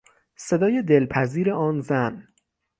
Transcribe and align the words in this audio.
صدای 0.35 0.81
دلپذیر 0.81 1.51
آن 1.51 1.79
زن 1.79 2.27